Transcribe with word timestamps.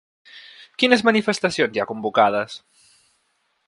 Quines 0.83 1.03
manifestacions 1.09 1.77
hi 1.79 1.85
ha 1.85 1.89
convocades? 1.93 2.61